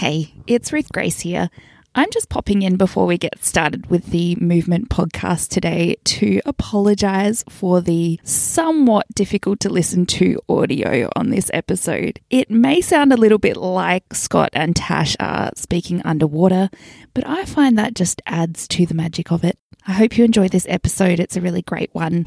Hey, 0.00 0.32
it's 0.46 0.72
Ruth 0.72 0.90
Grace 0.90 1.20
here. 1.20 1.50
I'm 1.94 2.10
just 2.10 2.30
popping 2.30 2.62
in 2.62 2.76
before 2.76 3.04
we 3.04 3.18
get 3.18 3.44
started 3.44 3.90
with 3.90 4.06
the 4.06 4.34
Movement 4.36 4.88
podcast 4.88 5.48
today 5.48 5.96
to 6.04 6.40
apologize 6.46 7.44
for 7.50 7.82
the 7.82 8.18
somewhat 8.24 9.04
difficult 9.14 9.60
to 9.60 9.68
listen 9.68 10.06
to 10.06 10.40
audio 10.48 11.10
on 11.16 11.28
this 11.28 11.50
episode. 11.52 12.18
It 12.30 12.50
may 12.50 12.80
sound 12.80 13.12
a 13.12 13.18
little 13.18 13.36
bit 13.36 13.58
like 13.58 14.14
Scott 14.14 14.48
and 14.54 14.74
Tash 14.74 15.16
are 15.20 15.50
speaking 15.54 16.00
underwater, 16.00 16.70
but 17.12 17.26
I 17.26 17.44
find 17.44 17.76
that 17.76 17.92
just 17.92 18.22
adds 18.24 18.66
to 18.68 18.86
the 18.86 18.94
magic 18.94 19.30
of 19.30 19.44
it. 19.44 19.58
I 19.86 19.92
hope 19.92 20.16
you 20.16 20.24
enjoy 20.24 20.48
this 20.48 20.64
episode, 20.70 21.20
it's 21.20 21.36
a 21.36 21.42
really 21.42 21.60
great 21.60 21.90
one. 21.92 22.24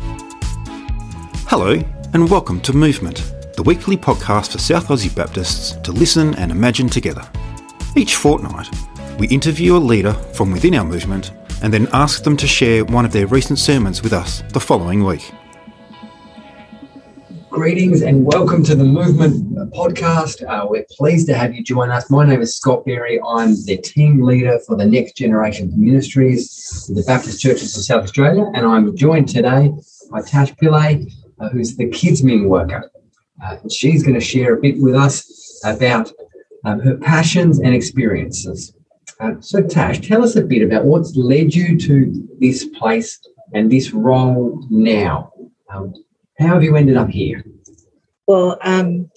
Hello, 1.48 1.82
and 2.14 2.30
welcome 2.30 2.62
to 2.62 2.74
Movement, 2.74 3.34
the 3.56 3.64
weekly 3.64 3.98
podcast 3.98 4.52
for 4.52 4.60
South 4.60 4.90
Aussie 4.90 5.16
Baptists 5.16 5.72
to 5.82 5.92
listen 5.92 6.36
and 6.36 6.52
imagine 6.52 6.88
together. 6.88 7.28
Each 7.96 8.16
fortnight, 8.16 8.68
we 9.20 9.28
interview 9.28 9.78
a 9.78 9.78
leader 9.78 10.14
from 10.14 10.52
within 10.52 10.74
our 10.74 10.84
movement 10.84 11.32
and 11.62 11.72
then 11.72 11.88
ask 11.94 12.24
them 12.24 12.36
to 12.38 12.48
share 12.48 12.84
one 12.84 13.06
of 13.06 13.12
their 13.12 13.28
recent 13.28 13.60
sermons 13.60 14.02
with 14.02 14.14
us 14.14 14.42
the 14.52 14.60
following 14.60 15.04
week. 15.04 15.32
Greetings 17.52 18.02
and 18.02 18.26
welcome 18.26 18.64
to 18.64 18.74
the 18.74 18.84
Movement 18.84 19.56
podcast. 19.74 20.44
Uh, 20.50 20.66
we're 20.68 20.88
pleased 20.90 21.28
to 21.28 21.36
have 21.36 21.54
you 21.54 21.64
join 21.64 21.92
us. 21.92 22.10
My 22.10 22.26
name 22.26 22.42
is 22.42 22.58
Scott 22.58 22.84
Berry. 22.84 23.22
I'm 23.22 23.52
the 23.66 23.78
team 23.78 24.24
leader 24.24 24.58
for 24.66 24.76
the 24.76 24.86
Next 24.86 25.16
Generation 25.16 25.72
Ministries, 25.76 26.88
the 26.88 27.04
Baptist 27.04 27.40
Churches 27.40 27.78
of 27.78 27.84
South 27.84 28.06
Australia, 28.06 28.50
and 28.56 28.66
I'm 28.66 28.98
joined 28.98 29.30
today 29.30 29.72
by 30.10 30.22
Tash 30.24 30.52
Pillay, 30.56 31.14
uh, 31.40 31.50
who's 31.50 31.76
the 31.76 31.90
kids' 31.90 32.24
Kidsmin 32.24 32.48
worker. 32.48 32.90
Uh, 33.44 33.58
she's 33.70 34.02
going 34.02 34.16
to 34.16 34.26
share 34.26 34.56
a 34.56 34.60
bit 34.60 34.80
with 34.80 34.96
us 34.96 35.62
about 35.64 36.12
um, 36.64 36.80
her 36.80 36.98
passions 36.98 37.60
and 37.60 37.74
experiences. 37.74 38.74
Uh, 39.20 39.34
so, 39.40 39.62
Tash, 39.62 40.00
tell 40.00 40.24
us 40.24 40.36
a 40.36 40.42
bit 40.42 40.62
about 40.62 40.86
what's 40.86 41.16
led 41.16 41.54
you 41.54 41.78
to 41.80 42.28
this 42.40 42.66
place 42.66 43.20
and 43.54 43.72
this 43.72 43.92
role 43.92 44.66
now. 44.70 45.32
Um, 45.74 45.94
how 46.40 46.56
have 46.56 46.64
you 46.64 46.76
ended 46.76 46.98
up 46.98 47.10
here? 47.10 47.44
Well, 48.28 48.58
um, 48.62 49.10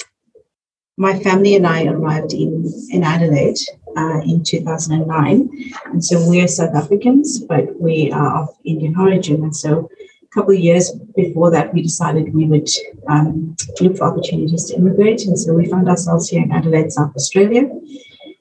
my 0.97 1.19
family 1.19 1.55
and 1.55 1.67
I 1.67 1.85
arrived 1.85 2.33
in, 2.33 2.71
in 2.91 3.05
Adelaide 3.05 3.59
uh, 3.97 4.21
in 4.21 4.43
2009. 4.43 5.73
And 5.87 6.05
so 6.05 6.29
we're 6.29 6.49
South 6.49 6.75
Africans, 6.75 7.41
but 7.41 7.81
we 7.81 8.11
are 8.13 8.43
of 8.43 8.49
Indian 8.65 8.99
origin. 8.99 9.43
And 9.43 9.55
so 9.55 9.91
couple 10.37 10.55
of 10.55 10.61
years 10.61 10.93
before 11.17 11.51
that, 11.51 11.73
we 11.73 11.83
decided 11.83 12.35
we 12.35 12.47
would 12.47 12.69
um, 13.09 13.57
look 13.81 13.97
for 13.97 14.05
opportunities 14.05 14.65
to 14.67 14.77
immigrate. 14.77 15.25
And 15.27 15.39
so 15.39 15.55
we 15.55 15.67
found 15.67 15.89
ourselves 15.89 16.29
here 16.29 16.43
in 16.43 16.53
Adelaide, 16.53 16.93
South 16.93 17.15
Australia. 17.17 17.63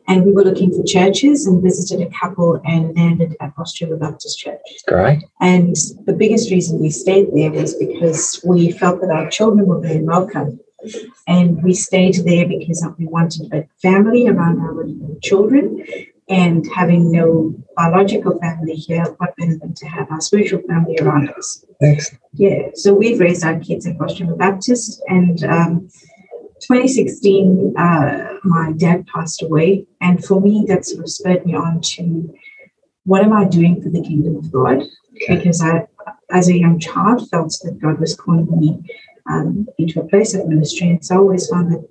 And 0.07 0.23
we 0.25 0.33
were 0.33 0.43
looking 0.43 0.71
for 0.71 0.83
churches 0.83 1.47
and 1.47 1.63
visited 1.63 2.05
a 2.05 2.11
couple 2.11 2.61
and 2.66 2.95
landed 2.95 3.35
at 3.39 3.53
Australia 3.57 3.95
Baptist 3.95 4.38
Church. 4.38 4.59
Great. 4.88 5.23
And 5.41 5.75
the 6.05 6.13
biggest 6.13 6.51
reason 6.51 6.79
we 6.79 6.91
stayed 6.91 7.33
there 7.33 7.51
was 7.51 7.73
because 7.75 8.39
we 8.45 8.71
felt 8.71 9.01
that 9.01 9.09
our 9.09 9.29
children 9.29 9.66
were 9.66 9.79
very 9.79 10.03
welcome. 10.03 10.59
And 11.27 11.63
we 11.63 11.73
stayed 11.73 12.16
there 12.25 12.47
because 12.47 12.85
we 12.99 13.07
wanted 13.07 13.51
a 13.51 13.67
family 13.81 14.27
around 14.27 14.59
our 14.59 14.85
children. 15.23 15.83
And 16.28 16.66
having 16.73 17.12
no 17.12 17.54
biological 17.76 18.40
family 18.40 18.73
here, 18.73 19.06
what 19.18 19.36
better 19.38 19.58
than 19.58 19.76
to 19.76 19.86
have 19.86 20.09
our 20.12 20.22
spiritual 20.22 20.62
family 20.68 20.98
around 21.00 21.30
us? 21.30 21.64
Excellent. 21.81 22.22
Yeah. 22.34 22.70
So 22.73 22.94
we've 22.94 23.20
raised 23.20 23.44
our 23.44 23.59
kids 23.59 23.86
at 23.86 24.00
Australia 24.02 24.36
Baptist. 24.36 25.03
And 25.08 25.44
um, 25.44 25.90
2016, 26.62 27.76
uh, 27.78 28.38
my 28.44 28.72
dad 28.76 29.06
passed 29.06 29.44
away. 29.44 29.86
And 30.02 30.23
for 30.26 30.42
me, 30.42 30.66
that 30.68 30.86
sort 30.86 31.03
of 31.03 31.09
spurred 31.09 31.46
me 31.46 31.53
on 31.53 31.81
to 31.81 32.34
what 33.03 33.23
am 33.23 33.34
I 33.34 33.46
doing 33.46 33.81
for 33.81 33.90
the 33.90 34.02
kingdom 34.02 34.36
of 34.38 34.52
God? 34.52 34.81
Okay. 35.22 35.38
Because 35.38 35.62
I, 35.62 35.86
as 36.31 36.50
a 36.50 36.58
young 36.58 36.80
child, 36.80 37.30
felt 37.30 37.56
that 37.64 37.80
God 37.80 38.00
was 38.00 38.16
calling 38.16 38.47
me 38.59 38.81
um, 39.30 39.68
into 39.78 40.02
a 40.02 40.08
place 40.08 40.34
of 40.34 40.47
ministry. 40.47 40.90
And 40.90 41.06
so 41.06 41.16
I 41.16 41.18
always 41.19 41.47
found 41.47 41.72
that 41.72 41.88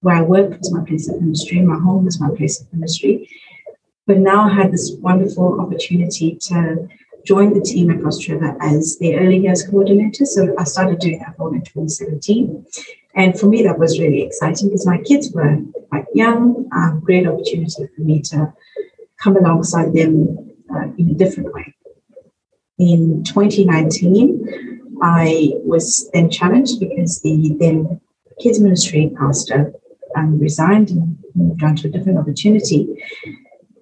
where 0.00 0.16
I 0.16 0.22
worked 0.22 0.58
was 0.58 0.72
my 0.72 0.84
place 0.84 1.08
of 1.08 1.20
ministry, 1.20 1.60
my 1.60 1.78
home 1.78 2.04
was 2.04 2.20
my 2.20 2.30
place 2.30 2.60
of 2.60 2.72
ministry. 2.72 3.28
But 4.06 4.18
now 4.18 4.48
I 4.48 4.54
had 4.54 4.72
this 4.72 4.92
wonderful 4.98 5.60
opportunity 5.60 6.36
to 6.48 6.88
join 7.24 7.52
the 7.52 7.60
team 7.60 7.90
at 7.90 8.00
Cross 8.00 8.28
River 8.28 8.56
as 8.60 8.98
the 8.98 9.16
early 9.16 9.38
years 9.38 9.62
coordinator. 9.62 10.24
So 10.24 10.54
I 10.58 10.64
started 10.64 10.98
doing 11.00 11.18
that 11.18 11.34
role 11.38 11.52
in 11.52 11.60
2017. 11.60 12.66
And 13.14 13.38
for 13.38 13.46
me, 13.46 13.62
that 13.62 13.78
was 13.78 14.00
really 14.00 14.22
exciting 14.22 14.68
because 14.68 14.86
my 14.86 14.98
kids 14.98 15.30
were 15.32 15.58
quite 15.90 16.06
young. 16.14 16.68
Um, 16.72 17.00
great 17.04 17.26
opportunity 17.26 17.86
for 17.94 18.02
me 18.02 18.22
to 18.22 18.52
come 19.22 19.36
alongside 19.36 19.92
them 19.92 20.54
uh, 20.74 20.86
in 20.96 21.10
a 21.10 21.14
different 21.14 21.52
way. 21.52 21.74
In 22.78 23.22
2019, 23.24 24.98
I 25.02 25.52
was 25.64 26.08
then 26.12 26.30
challenged 26.30 26.80
because 26.80 27.20
the 27.20 27.56
then 27.58 28.00
kids 28.40 28.58
ministry 28.58 29.12
pastor 29.18 29.72
um, 30.20 30.38
resigned 30.38 30.90
and 30.90 31.18
moved 31.34 31.62
on 31.62 31.76
to 31.76 31.88
a 31.88 31.90
different 31.90 32.18
opportunity. 32.18 32.86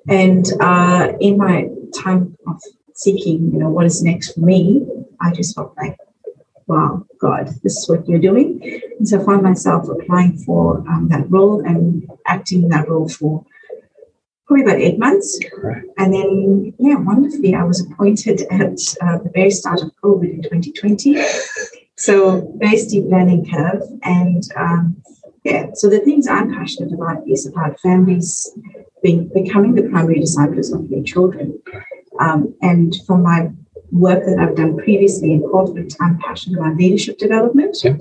And 0.09 0.47
uh, 0.61 1.13
in 1.21 1.37
my 1.37 1.69
time 1.95 2.37
of 2.47 2.61
seeking, 2.95 3.53
you 3.53 3.59
know, 3.59 3.69
what 3.69 3.87
is 3.87 4.03
next 4.03 4.35
for 4.35 4.41
me, 4.41 4.87
I 5.21 5.33
just 5.33 5.55
felt 5.55 5.75
like, 5.77 5.97
wow, 6.67 7.05
God, 7.19 7.49
this 7.63 7.77
is 7.77 7.89
what 7.89 8.09
you're 8.09 8.19
doing. 8.19 8.61
And 8.99 9.09
so 9.09 9.21
I 9.21 9.25
found 9.25 9.43
myself 9.43 9.89
applying 9.89 10.39
for 10.39 10.79
um, 10.89 11.09
that 11.11 11.31
role 11.31 11.65
and 11.65 12.09
acting 12.27 12.65
in 12.65 12.69
that 12.71 12.89
role 12.89 13.09
for 13.09 13.45
probably 14.47 14.65
about 14.65 14.81
eight 14.81 14.99
months. 14.99 15.39
Right. 15.57 15.83
And 15.99 16.13
then, 16.15 16.75
yeah, 16.79 16.97
wonderfully, 16.97 17.55
I 17.55 17.65
was 17.65 17.81
appointed 17.81 18.43
at 18.51 18.79
uh, 19.03 19.19
the 19.19 19.31
very 19.35 19.51
start 19.51 19.83
of 19.83 19.93
COVID 20.03 20.31
in 20.31 20.43
2020. 20.43 21.23
So, 21.97 22.53
very 22.57 22.77
steep 22.77 23.05
learning 23.07 23.51
curve. 23.51 23.83
And 24.03 24.43
um, 24.57 25.03
yeah, 25.45 25.67
so 25.75 25.89
the 25.89 26.01
things 26.01 26.27
I'm 26.27 26.53
passionate 26.53 26.93
about 26.93 27.23
is 27.29 27.47
about 27.47 27.81
families 27.81 28.51
being, 29.03 29.31
becoming 29.35 29.75
the 29.75 29.89
primary 29.89 30.21
disciples 30.21 30.73
of 30.73 30.89
their 30.89 31.03
children. 31.03 31.61
Um, 32.21 32.55
and 32.63 32.95
from 33.07 33.23
my 33.23 33.51
work 33.93 34.25
that 34.27 34.39
I've 34.39 34.57
done 34.57 34.77
previously 34.77 35.33
in 35.33 35.43
corporate, 35.43 35.95
I'm 36.01 36.19
passionate 36.19 36.59
about 36.59 36.77
leadership 36.77 37.19
development 37.19 37.77
Yep. 37.83 38.01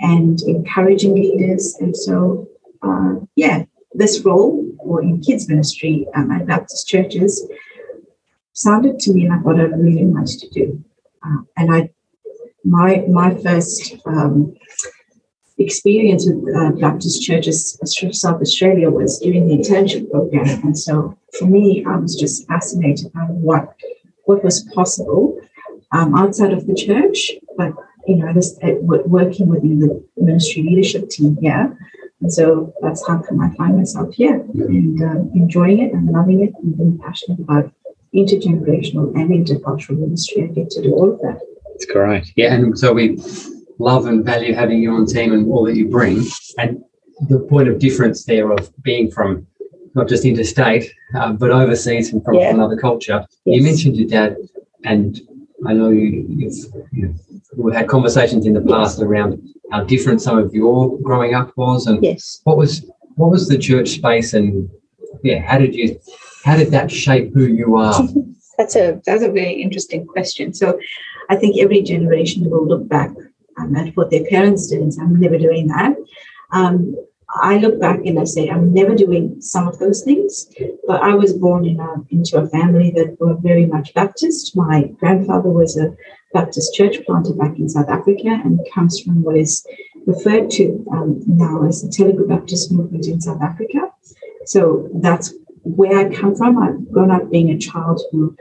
and 0.00 0.40
encouraging 0.42 1.14
leaders. 1.14 1.76
And 1.80 1.96
so, 1.96 2.48
uh, 2.82 3.14
yeah, 3.36 3.64
this 3.94 4.20
role 4.24 4.64
or 4.78 5.02
in 5.02 5.20
kids 5.20 5.48
ministry 5.48 6.06
um, 6.14 6.30
at 6.30 6.46
Baptist 6.46 6.86
churches 6.88 7.48
sounded 8.52 8.98
to 9.00 9.12
me 9.12 9.28
like 9.28 9.44
what 9.44 9.58
I 9.58 9.64
really 9.64 10.04
wanted 10.04 10.40
to 10.40 10.48
do. 10.50 10.84
Uh, 11.24 11.42
and 11.56 11.74
I, 11.74 11.90
my 12.64 13.04
my 13.08 13.34
first 13.34 13.96
um, 14.06 14.54
experience 15.58 16.26
with 16.28 16.54
uh, 16.56 16.72
Baptist 16.72 17.22
churches 17.22 17.78
South 18.12 18.40
Australia 18.40 18.90
was 18.90 19.18
during 19.20 19.48
the 19.48 19.56
internship 19.56 20.10
program, 20.10 20.62
and 20.64 20.78
so 20.78 21.16
for 21.38 21.46
me, 21.46 21.84
I 21.86 21.96
was 21.96 22.16
just 22.16 22.46
fascinated 22.46 23.12
by 23.12 23.20
what 23.20 23.74
what 24.24 24.42
was 24.42 24.62
possible 24.74 25.38
um, 25.92 26.14
outside 26.14 26.52
of 26.52 26.66
the 26.66 26.74
church, 26.74 27.32
but 27.56 27.72
you 28.06 28.16
know, 28.16 28.32
just 28.32 28.62
uh, 28.62 28.74
wo- 28.80 29.02
working 29.06 29.48
within 29.48 29.78
the 29.78 30.04
ministry 30.16 30.62
leadership 30.62 31.08
team 31.08 31.36
here. 31.40 31.76
And 32.20 32.32
so 32.32 32.72
that's 32.80 33.06
how 33.06 33.18
come 33.18 33.40
I 33.40 33.54
find 33.54 33.76
myself 33.76 34.14
here 34.14 34.36
and 34.54 35.02
um, 35.02 35.30
enjoying 35.34 35.80
it 35.80 35.92
and 35.92 36.06
loving 36.08 36.42
it 36.42 36.52
and 36.62 36.76
being 36.76 36.98
passionate 36.98 37.40
about 37.40 37.70
intergenerational 38.14 39.14
and 39.14 39.30
intercultural 39.30 39.98
ministry. 39.98 40.44
I 40.44 40.46
get 40.46 40.70
to 40.70 40.82
do 40.82 40.92
all 40.92 41.12
of 41.12 41.20
that. 41.20 41.40
It's 41.74 41.84
great. 41.86 42.32
Yeah, 42.36 42.54
and 42.54 42.78
so 42.78 42.92
we 42.92 43.18
love 43.78 44.06
and 44.06 44.24
value 44.24 44.54
having 44.54 44.82
you 44.82 44.92
on 44.92 45.06
team 45.06 45.32
and 45.32 45.50
all 45.50 45.64
that 45.64 45.76
you 45.76 45.88
bring. 45.88 46.22
And 46.58 46.82
the 47.28 47.40
point 47.40 47.68
of 47.68 47.78
difference 47.78 48.24
there 48.24 48.50
of 48.52 48.70
being 48.82 49.10
from 49.10 49.46
not 49.94 50.08
just 50.08 50.24
interstate, 50.24 50.92
uh, 51.14 51.32
but 51.32 51.50
overseas 51.50 52.12
and 52.12 52.24
from 52.24 52.34
Yeah. 52.34 52.50
another 52.52 52.76
culture. 52.76 53.24
You 53.44 53.62
mentioned 53.62 53.96
your 53.96 54.08
dad, 54.08 54.36
and 54.84 55.20
I 55.66 55.72
know 55.72 55.90
you, 55.90 56.26
you've 56.28 56.54
you 56.92 57.06
know, 57.06 57.14
we've 57.56 57.74
had 57.74 57.86
conversations 57.86 58.44
in 58.46 58.54
the 58.54 58.60
past 58.60 59.00
around 59.00 59.40
how 59.70 59.84
different 59.84 60.20
some 60.20 60.36
of 60.38 60.52
your 60.52 60.98
growing 61.00 61.34
up 61.34 61.52
was, 61.56 61.86
and 61.86 62.02
Yes. 62.02 62.40
what 62.44 62.56
was 62.56 62.84
what 63.16 63.30
was 63.30 63.46
the 63.48 63.56
church 63.56 63.90
space, 63.90 64.34
and 64.34 64.68
yeah, 65.22 65.40
how 65.40 65.58
did 65.58 65.74
you 65.74 65.96
how 66.44 66.56
did 66.56 66.72
that 66.72 66.90
shape 66.90 67.32
who 67.32 67.44
you 67.46 67.76
are? 67.76 68.02
That's 68.58 68.76
a 68.76 69.00
that's 69.04 69.22
a 69.24 69.30
very 69.32 69.54
interesting 69.62 70.06
question. 70.06 70.54
So, 70.54 70.78
I 71.28 71.34
think 71.36 71.58
every 71.58 71.82
generation 71.82 72.48
will 72.50 72.64
look 72.66 72.88
back 72.88 73.10
um, 73.58 73.76
at 73.76 73.96
what 73.96 74.10
their 74.10 74.24
parents 74.24 74.68
did 74.68 74.80
and 74.80 74.92
say, 74.92 75.02
"I'm 75.02 75.20
never 75.20 75.38
doing 75.38 75.68
that." 75.68 75.96
Um, 76.52 76.96
I 77.28 77.58
look 77.58 77.80
back 77.80 78.00
and 78.04 78.18
I 78.18 78.24
say, 78.24 78.48
"I'm 78.48 78.72
never 78.72 78.94
doing 78.94 79.40
some 79.40 79.66
of 79.68 79.78
those 79.78 80.02
things." 80.02 80.50
But 80.86 81.02
I 81.02 81.14
was 81.14 81.32
born 81.32 81.66
in 81.66 81.80
a, 81.80 81.94
into 82.10 82.38
a 82.38 82.48
family 82.48 82.90
that 82.96 83.18
were 83.20 83.34
very 83.34 83.66
much 83.66 83.94
Baptist. 83.94 84.56
My 84.56 84.84
grandfather 85.00 85.50
was 85.50 85.76
a 85.76 85.96
Baptist 86.32 86.74
church 86.74 86.96
planter 87.06 87.34
back 87.34 87.58
in 87.58 87.68
South 87.68 87.88
Africa 87.88 88.40
and 88.44 88.60
comes 88.74 89.00
from 89.00 89.22
what 89.22 89.36
is 89.36 89.66
referred 90.06 90.50
to 90.50 90.84
um, 90.92 91.22
now 91.26 91.64
as 91.66 91.82
the 91.82 91.88
Telugu 91.88 92.26
Baptist 92.26 92.72
movement 92.72 93.06
in 93.06 93.20
South 93.20 93.40
Africa. 93.40 93.90
So 94.46 94.88
that's 94.94 95.34
where 95.62 95.98
I 95.98 96.14
come 96.14 96.34
from. 96.34 96.58
I've 96.58 96.90
grown 96.90 97.10
up 97.10 97.30
being 97.30 97.50
a 97.50 97.58
child 97.58 98.02
who 98.10 98.36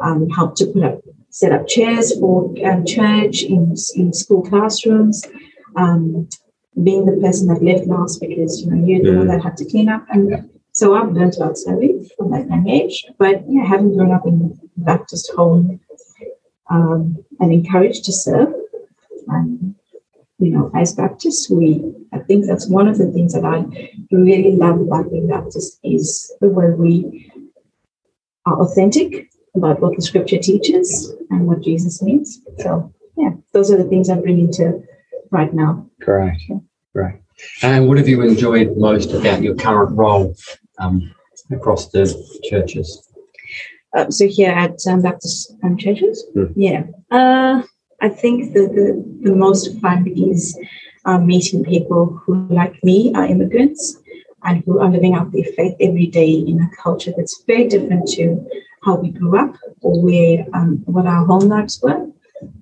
um, 0.00 0.28
helped 0.30 0.56
to 0.58 0.66
put 0.66 0.82
up, 0.82 1.00
set 1.34 1.50
up 1.50 1.66
chairs 1.66 2.16
for 2.20 2.54
um, 2.64 2.86
church 2.86 3.42
in, 3.42 3.74
in 3.96 4.12
school 4.12 4.40
classrooms. 4.40 5.24
Um, 5.74 6.28
being 6.80 7.06
the 7.06 7.20
person 7.20 7.48
that 7.48 7.62
left 7.62 7.86
last 7.86 8.20
because 8.20 8.62
you 8.62 8.70
know 8.70 8.86
you're 8.86 9.04
the 9.04 9.18
one 9.18 9.28
that 9.28 9.42
had 9.42 9.56
to 9.56 9.64
clean 9.64 9.88
up 9.88 10.04
and 10.10 10.30
yeah. 10.30 10.42
so 10.72 10.94
I've 10.94 11.12
learned 11.12 11.36
about 11.36 11.56
serving 11.56 12.08
from 12.16 12.30
that 12.32 12.48
young 12.48 12.68
age. 12.68 13.04
But 13.18 13.44
yeah, 13.48 13.64
having 13.64 13.96
grown 13.96 14.12
up 14.12 14.26
in 14.26 14.58
Baptist 14.76 15.30
home 15.36 15.80
um, 16.70 17.24
and 17.38 17.52
encouraged 17.52 18.04
to 18.06 18.12
serve, 18.12 18.52
um, 19.28 19.76
you 20.38 20.50
know, 20.50 20.70
as 20.74 20.94
Baptists, 20.94 21.48
we 21.48 21.94
I 22.12 22.18
think 22.18 22.46
that's 22.46 22.68
one 22.68 22.88
of 22.88 22.98
the 22.98 23.10
things 23.12 23.34
that 23.34 23.44
I 23.44 23.58
really 24.10 24.56
love 24.56 24.80
about 24.80 25.10
being 25.10 25.28
Baptist 25.28 25.78
is 25.82 26.32
the 26.40 26.48
way 26.48 26.70
we 26.70 27.32
are 28.46 28.60
authentic 28.60 29.30
about 29.56 29.80
what 29.80 29.96
the 29.96 30.02
Scripture 30.02 30.38
teaches 30.38 31.12
and 31.30 31.46
what 31.46 31.60
Jesus 31.62 32.02
means. 32.02 32.40
So 32.58 32.92
yeah, 33.16 33.30
those 33.52 33.70
are 33.70 33.76
the 33.76 33.84
things 33.84 34.08
I'm 34.08 34.22
bringing 34.22 34.52
to 34.52 34.82
right 35.30 35.52
now. 35.52 35.88
Great, 36.00 36.40
yeah. 36.48 36.56
great. 36.92 37.16
And 37.62 37.88
what 37.88 37.98
have 37.98 38.08
you 38.08 38.22
enjoyed 38.22 38.76
most 38.76 39.12
about 39.12 39.42
your 39.42 39.54
current 39.54 39.96
role 39.96 40.34
um, 40.78 41.14
across 41.50 41.88
the 41.90 42.04
churches? 42.44 43.08
Uh, 43.96 44.10
so 44.10 44.26
here 44.26 44.50
at 44.50 44.76
um, 44.88 45.02
Baptist 45.02 45.54
um, 45.62 45.76
churches, 45.76 46.24
mm. 46.34 46.52
yeah. 46.56 46.84
Uh, 47.10 47.62
I 48.00 48.08
think 48.08 48.52
the, 48.52 48.62
the, 48.62 49.28
the 49.30 49.36
most 49.36 49.80
fun 49.80 50.06
is 50.08 50.58
um, 51.04 51.26
meeting 51.26 51.64
people 51.64 52.20
who, 52.24 52.46
like 52.48 52.82
me, 52.82 53.12
are 53.14 53.24
immigrants 53.26 53.96
and 54.42 54.62
who 54.64 54.80
are 54.80 54.90
living 54.90 55.14
out 55.14 55.32
their 55.32 55.44
faith 55.56 55.76
every 55.80 56.06
day 56.06 56.32
in 56.32 56.60
a 56.60 56.76
culture 56.82 57.12
that's 57.16 57.42
very 57.46 57.68
different 57.68 58.06
to 58.08 58.46
how 58.84 58.96
we 58.96 59.10
grew 59.10 59.38
up 59.38 59.56
or 59.80 60.02
where 60.02 60.46
um, 60.54 60.82
what 60.86 61.06
our 61.06 61.24
home 61.24 61.48
lives 61.48 61.80
were, 61.82 62.06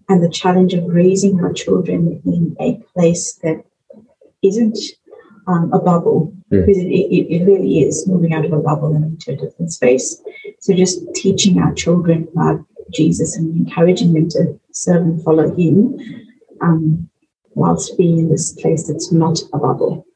and 0.08 0.22
the 0.22 0.28
challenge 0.28 0.74
of 0.74 0.84
raising 0.86 1.40
our 1.42 1.52
children 1.52 2.20
in 2.24 2.56
a 2.60 2.74
place 2.92 3.38
that 3.42 3.64
isn't 4.42 4.78
um, 5.46 5.72
a 5.72 5.78
bubble, 5.78 6.32
mm. 6.50 6.66
because 6.66 6.78
it, 6.78 6.86
it, 6.86 7.34
it, 7.34 7.44
really 7.44 7.80
is 7.80 8.06
moving 8.06 8.32
out 8.32 8.44
of 8.44 8.52
a 8.52 8.58
bubble 8.58 8.94
and 8.94 9.04
into 9.04 9.32
a 9.32 9.36
different 9.36 9.72
space. 9.72 10.22
So 10.60 10.74
just 10.74 11.00
teaching 11.14 11.58
our 11.58 11.74
children 11.74 12.28
about 12.32 12.64
Jesus 12.92 13.36
and 13.36 13.56
encouraging 13.56 14.12
them 14.12 14.28
to 14.30 14.60
serve 14.70 15.02
and 15.02 15.22
follow 15.24 15.54
Him, 15.54 15.98
um, 16.60 17.08
whilst 17.54 17.96
being 17.98 18.18
in 18.18 18.28
this 18.28 18.52
place 18.52 18.86
that's 18.86 19.10
not 19.10 19.40
a 19.52 19.58
bubble. 19.58 20.06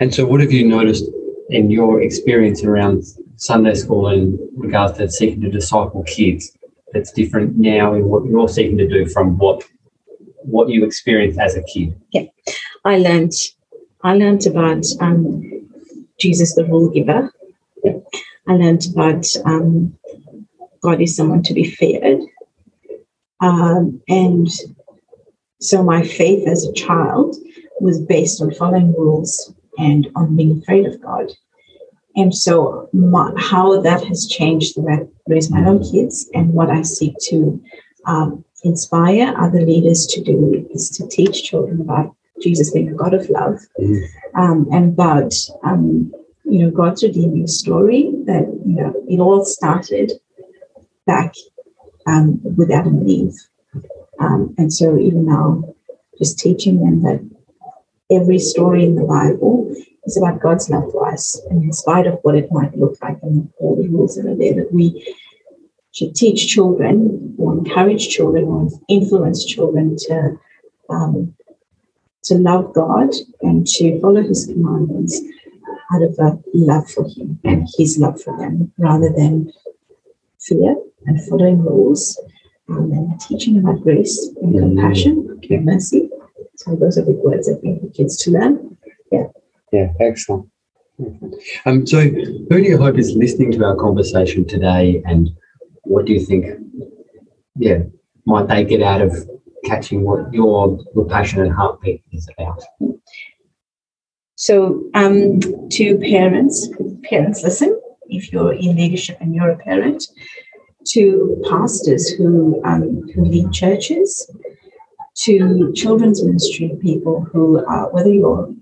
And 0.00 0.14
so, 0.14 0.26
what 0.26 0.40
have 0.40 0.52
you 0.52 0.66
noticed 0.66 1.04
in 1.48 1.70
your 1.70 2.02
experience 2.02 2.62
around 2.62 3.04
Sunday 3.40 3.72
school 3.74 4.08
in 4.10 4.38
regards 4.54 4.98
to 4.98 5.10
seeking 5.10 5.40
to 5.40 5.50
disciple 5.50 6.02
kids 6.04 6.56
that's 6.92 7.10
different 7.10 7.56
now 7.56 7.94
in 7.94 8.04
what 8.04 8.26
you're 8.26 8.48
seeking 8.48 8.76
to 8.76 8.86
do 8.86 9.06
from 9.06 9.38
what 9.38 9.64
what 10.42 10.68
you 10.68 10.84
experienced 10.84 11.38
as 11.38 11.56
a 11.56 11.62
kid? 11.62 11.98
Yeah, 12.12 12.26
I 12.84 12.98
learned 12.98 13.32
I 14.02 14.14
learned 14.14 14.46
about 14.46 14.84
um, 15.00 15.68
Jesus, 16.18 16.54
the 16.54 16.66
rule 16.66 16.90
giver. 16.90 17.32
I 18.46 18.52
learned 18.52 18.86
about 18.92 19.26
um, 19.46 19.98
God 20.82 21.00
is 21.00 21.16
someone 21.16 21.42
to 21.44 21.54
be 21.54 21.64
feared, 21.64 22.20
um, 23.40 24.02
and 24.06 24.48
so 25.60 25.82
my 25.82 26.02
faith 26.02 26.46
as 26.46 26.66
a 26.66 26.72
child 26.74 27.36
was 27.80 28.02
based 28.02 28.42
on 28.42 28.52
following 28.52 28.92
rules 28.92 29.54
and 29.78 30.10
on 30.14 30.36
being 30.36 30.60
afraid 30.60 30.84
of 30.84 31.00
God. 31.00 31.32
And 32.16 32.34
so, 32.34 32.88
my, 32.92 33.32
how 33.36 33.80
that 33.80 34.04
has 34.04 34.26
changed 34.26 34.76
the 34.76 34.82
way 34.82 34.94
I 34.94 35.06
raise 35.28 35.50
my 35.50 35.64
own 35.64 35.82
kids 35.82 36.28
and 36.34 36.52
what 36.52 36.70
I 36.70 36.82
seek 36.82 37.14
to 37.28 37.62
um, 38.06 38.44
inspire 38.64 39.34
other 39.38 39.60
leaders 39.60 40.06
to 40.08 40.22
do 40.22 40.66
is 40.72 40.90
to 40.90 41.06
teach 41.08 41.44
children 41.44 41.80
about 41.80 42.14
Jesus 42.40 42.70
being 42.70 42.88
a 42.88 42.94
God 42.94 43.14
of 43.14 43.28
love 43.28 43.60
mm. 43.78 44.02
um, 44.34 44.66
and 44.72 44.92
about 44.92 45.34
um, 45.62 46.12
you 46.44 46.62
know 46.62 46.70
God's 46.70 47.02
redeeming 47.02 47.46
story. 47.46 48.10
That 48.24 48.44
you 48.66 48.74
know 48.74 48.94
it 49.08 49.20
all 49.20 49.44
started 49.44 50.12
back 51.06 51.34
um, 52.06 52.40
with 52.42 52.70
Adam 52.70 52.98
and 52.98 53.10
Eve, 53.10 53.34
um, 54.18 54.54
and 54.58 54.72
so 54.72 54.98
even 54.98 55.26
now, 55.26 55.62
just 56.18 56.38
teaching 56.38 56.80
them 56.80 57.02
that 57.02 57.20
every 58.10 58.38
story 58.38 58.84
in 58.84 58.96
the 58.96 59.04
Bible 59.04 59.59
it's 60.04 60.16
about 60.16 60.40
God's 60.40 60.68
love 60.70 60.90
for 60.92 61.08
us. 61.08 61.40
And 61.50 61.64
in 61.64 61.72
spite 61.72 62.06
of 62.06 62.18
what 62.22 62.36
it 62.36 62.50
might 62.50 62.76
look 62.76 62.96
like 63.02 63.18
and 63.22 63.50
all 63.58 63.76
the 63.76 63.88
rules 63.88 64.16
that 64.16 64.26
are 64.26 64.34
there, 64.34 64.54
that 64.54 64.72
we 64.72 65.14
should 65.92 66.14
teach 66.14 66.48
children 66.48 67.34
or 67.38 67.52
encourage 67.52 68.08
children 68.08 68.44
or 68.44 68.68
influence 68.88 69.44
children 69.44 69.96
to 70.06 70.38
um, 70.88 71.34
to 72.24 72.34
love 72.34 72.74
God 72.74 73.10
and 73.40 73.66
to 73.66 74.00
follow 74.00 74.22
his 74.22 74.46
commandments 74.46 75.20
out 75.92 76.02
of 76.02 76.18
a 76.18 76.38
love 76.54 76.88
for 76.90 77.04
him 77.08 77.38
and 77.44 77.66
his 77.76 77.98
love 77.98 78.20
for 78.20 78.36
them 78.36 78.72
rather 78.78 79.10
than 79.10 79.52
fear 80.38 80.76
and 81.06 81.24
following 81.28 81.64
rules 81.64 82.20
um, 82.68 82.92
and 82.92 83.20
teaching 83.20 83.58
about 83.58 83.80
grace 83.80 84.30
and 84.42 84.54
mm-hmm. 84.54 84.76
compassion 84.76 85.40
and 85.50 85.64
mercy. 85.64 86.10
So 86.56 86.76
those 86.76 86.98
are 86.98 87.04
big 87.04 87.16
words 87.16 87.48
I 87.48 87.54
think 87.54 87.80
for 87.80 87.88
kids 87.90 88.16
to 88.18 88.30
learn. 88.30 88.76
Yeah. 89.10 89.28
Yeah, 89.72 89.92
excellent. 90.00 90.48
Um, 91.64 91.86
so, 91.86 92.00
who 92.00 92.48
do 92.48 92.62
you 92.62 92.76
hope 92.76 92.98
is 92.98 93.14
listening 93.14 93.52
to 93.52 93.64
our 93.64 93.76
conversation 93.76 94.46
today, 94.46 95.02
and 95.06 95.30
what 95.82 96.04
do 96.04 96.12
you 96.12 96.20
think? 96.20 96.46
Yeah, 97.56 97.80
might 98.26 98.48
they 98.48 98.64
get 98.64 98.82
out 98.82 99.00
of 99.00 99.16
catching 99.64 100.02
what 100.02 100.32
your 100.32 100.78
your 100.94 101.06
passionate 101.06 101.52
heartbeat 101.52 102.02
is 102.12 102.28
about? 102.36 102.62
So, 104.34 104.84
um, 104.94 105.40
to 105.70 105.98
parents, 105.98 106.68
parents 107.04 107.42
listen. 107.42 107.80
If 108.08 108.32
you're 108.32 108.52
in 108.52 108.76
leadership 108.76 109.18
and 109.20 109.34
you're 109.34 109.50
a 109.50 109.56
parent, 109.56 110.04
to 110.88 111.42
pastors 111.48 112.10
who 112.10 112.60
um, 112.64 113.08
who 113.14 113.24
lead 113.24 113.52
churches, 113.52 114.30
to 115.16 115.72
children's 115.74 116.24
ministry 116.24 116.76
people 116.80 117.26
who 117.32 117.64
are 117.66 117.90
whether 117.90 118.10
you're 118.10 118.52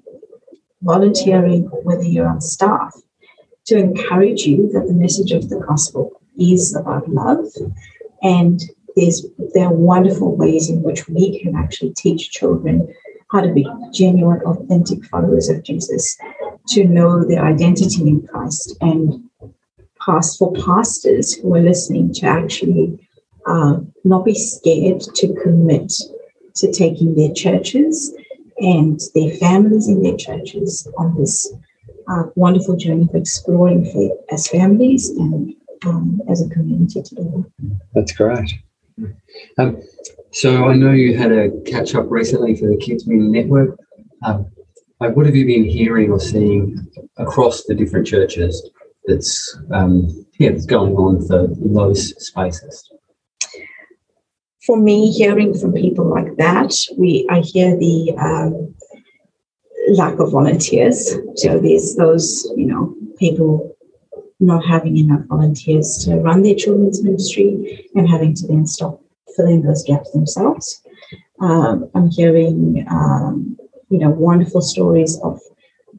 volunteering, 0.82 1.64
whether 1.82 2.04
you're 2.04 2.28
on 2.28 2.40
staff, 2.40 2.94
to 3.66 3.76
encourage 3.76 4.42
you 4.42 4.70
that 4.72 4.86
the 4.86 4.94
message 4.94 5.32
of 5.32 5.49
the 5.49 5.58
gospel 5.61 6.20
is 6.38 6.75
about 6.75 7.08
love. 7.08 7.47
And 8.23 8.61
there's 8.97 9.26
there 9.54 9.66
are 9.66 9.73
wonderful 9.73 10.35
ways 10.37 10.70
in 10.70 10.82
which 10.82 11.08
we 11.08 11.40
can 11.40 11.54
actually 11.54 11.92
teach 11.94 12.30
children 12.30 12.92
how 13.30 13.40
to 13.42 13.52
be 13.52 13.66
genuine, 13.92 14.40
authentic 14.42 15.04
followers 15.04 15.49
of 15.49 15.62
Jesus, 15.62 16.16
to 16.68 16.85
know 16.85 17.23
their 17.25 17.44
identity 17.44 18.08
in 18.08 18.26
Christ, 18.26 18.76
and 18.80 19.28
past 20.04 20.38
for 20.38 20.52
pastors 20.52 21.35
who 21.35 21.54
are 21.54 21.61
listening 21.61 22.12
to 22.14 22.26
actually 22.26 22.99
uh, 23.47 23.78
not 24.04 24.25
be 24.25 24.35
scared 24.35 25.00
to 25.00 25.35
commit 25.42 25.92
to 26.56 26.73
taking 26.73 27.14
their 27.14 27.32
churches 27.32 28.14
and 28.61 29.00
their 29.15 29.31
families 29.37 29.88
in 29.88 30.03
their 30.03 30.17
churches 30.17 30.88
on 30.99 31.17
this 31.17 31.53
uh, 32.09 32.25
wonderful 32.35 32.77
journey 32.77 33.07
of 33.09 33.15
exploring 33.15 33.85
faith 33.85 34.12
as 34.33 34.49
families 34.49 35.11
and 35.11 35.55
um, 35.87 36.21
as 36.29 36.45
a 36.45 36.49
community 36.49 37.03
together. 37.03 37.45
That's 37.95 38.12
great. 38.12 38.53
Um, 39.59 39.81
so 40.33 40.69
I 40.69 40.75
know 40.75 40.91
you 40.91 41.17
had 41.17 41.33
a 41.33 41.50
catch 41.62 41.95
up 41.95 42.07
recently 42.09 42.57
for 42.57 42.69
the 42.69 42.77
Kids 42.77 43.07
Meeting 43.07 43.31
Network. 43.31 43.79
Um, 44.25 44.47
like 45.00 45.15
what 45.17 45.27
have 45.27 45.37
you 45.37 45.47
been 45.47 45.65
hearing 45.65 46.11
or 46.11 46.19
seeing 46.19 46.77
across 47.19 47.65
the 47.65 47.75
different 47.75 48.07
churches 48.07 48.69
that's 49.07 49.57
um, 49.73 50.27
yeah 50.38 50.50
that's 50.50 50.67
going 50.67 50.95
on 50.97 51.25
for 51.27 51.47
those 51.49 52.15
spaces? 52.27 52.91
For 54.68 54.76
me, 54.76 55.10
hearing 55.10 55.58
from 55.58 55.72
people 55.72 56.04
like 56.04 56.37
that, 56.37 56.75
we 56.98 57.26
I 57.30 57.40
hear 57.40 57.75
the 57.75 58.14
um, 58.18 58.75
lack 59.96 60.18
of 60.18 60.30
volunteers. 60.30 61.16
So 61.37 61.58
there's 61.58 61.96
those, 61.96 62.46
you 62.54 62.66
know, 62.66 62.94
people 63.18 63.75
not 64.40 64.62
having 64.66 64.98
enough 64.98 65.25
volunteers 65.25 66.04
to 66.04 66.16
run 66.16 66.42
their 66.42 66.54
children's 66.54 67.02
ministry 67.02 67.88
and 67.94 68.06
having 68.06 68.34
to 68.34 68.46
then 68.46 68.66
stop 68.66 69.00
filling 69.34 69.62
those 69.62 69.82
gaps 69.84 70.12
themselves. 70.12 70.82
Um, 71.40 71.88
I'm 71.94 72.10
hearing, 72.10 72.87
um, 72.90 73.56
you 73.88 73.98
know, 73.98 74.10
wonderful 74.10 74.60
stories 74.60 75.18
of 75.25 75.40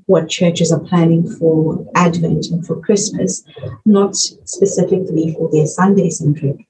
what 0.06 0.30
churches 0.30 0.72
are 0.72 0.80
planning 0.92 1.28
for 1.38 1.84
Advent 1.96 2.46
and 2.52 2.64
for 2.64 2.80
Christmas, 2.80 3.44
not 3.88 4.16
specifically 4.16 5.34
for 5.34 5.50
their 5.52 5.66
Sunday 5.66 6.12
centric 6.12 6.69